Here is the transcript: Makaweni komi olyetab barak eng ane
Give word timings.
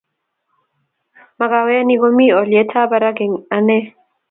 Makaweni 1.37 1.93
komi 2.01 2.25
olyetab 2.39 2.87
barak 2.91 3.17
eng 3.23 3.35
ane 3.57 3.77